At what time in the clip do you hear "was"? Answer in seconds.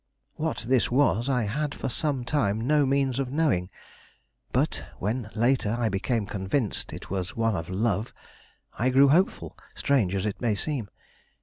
0.89-1.29, 7.11-7.35